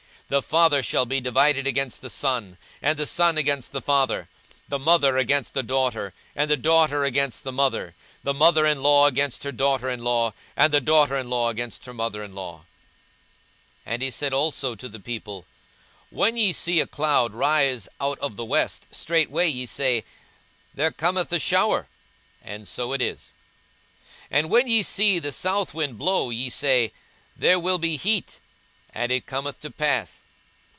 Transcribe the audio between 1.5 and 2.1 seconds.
against the